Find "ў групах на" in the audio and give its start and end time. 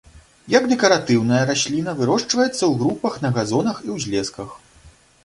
2.55-3.31